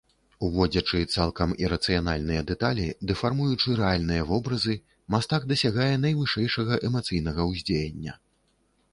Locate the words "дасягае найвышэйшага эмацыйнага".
5.51-7.41